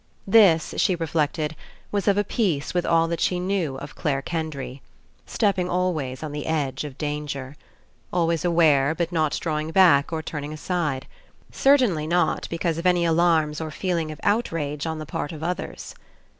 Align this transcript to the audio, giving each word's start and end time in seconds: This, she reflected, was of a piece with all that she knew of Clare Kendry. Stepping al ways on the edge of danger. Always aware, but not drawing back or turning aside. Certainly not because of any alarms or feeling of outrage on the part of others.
This, 0.25 0.73
she 0.77 0.95
reflected, 0.95 1.55
was 1.91 2.07
of 2.07 2.17
a 2.17 2.23
piece 2.23 2.73
with 2.73 2.87
all 2.87 3.07
that 3.07 3.19
she 3.21 3.39
knew 3.39 3.75
of 3.77 3.93
Clare 3.93 4.23
Kendry. 4.23 4.81
Stepping 5.27 5.67
al 5.67 5.93
ways 5.93 6.23
on 6.23 6.31
the 6.31 6.47
edge 6.47 6.83
of 6.83 6.97
danger. 6.97 7.55
Always 8.11 8.43
aware, 8.43 8.95
but 8.95 9.11
not 9.11 9.37
drawing 9.39 9.69
back 9.69 10.11
or 10.11 10.23
turning 10.23 10.53
aside. 10.53 11.05
Certainly 11.51 12.07
not 12.07 12.47
because 12.49 12.79
of 12.79 12.87
any 12.87 13.05
alarms 13.05 13.61
or 13.61 13.69
feeling 13.69 14.09
of 14.09 14.19
outrage 14.23 14.87
on 14.87 14.97
the 14.97 15.05
part 15.05 15.31
of 15.31 15.43
others. 15.43 15.93